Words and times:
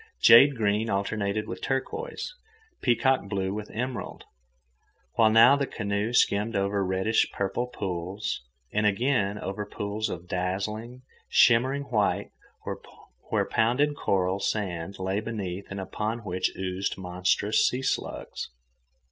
Jade 0.19 0.55
green 0.55 0.89
alternated 0.89 1.47
with 1.47 1.61
turquoise, 1.61 2.33
peacock 2.81 3.29
blue 3.29 3.53
with 3.53 3.69
emerald, 3.69 4.25
while 5.13 5.29
now 5.29 5.55
the 5.55 5.67
canoe 5.67 6.11
skimmed 6.11 6.55
over 6.55 6.83
reddish 6.83 7.29
purple 7.31 7.67
pools, 7.67 8.41
and 8.73 8.87
again 8.87 9.37
over 9.37 9.63
pools 9.63 10.09
of 10.09 10.27
dazzling, 10.27 11.03
shimmering 11.29 11.83
white 11.83 12.31
where 13.31 13.45
pounded 13.45 13.95
coral 13.95 14.39
sand 14.39 14.97
lay 14.97 15.19
beneath 15.19 15.67
and 15.69 15.79
upon 15.79 16.23
which 16.23 16.49
oozed 16.57 16.97
monstrous 16.97 17.67
sea 17.67 17.83
slugs. 17.83 18.49